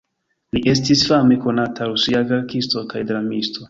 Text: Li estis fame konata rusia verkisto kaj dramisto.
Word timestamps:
Li 0.57 0.61
estis 0.73 1.03
fame 1.11 1.39
konata 1.45 1.91
rusia 1.93 2.25
verkisto 2.35 2.89
kaj 2.93 3.09
dramisto. 3.15 3.59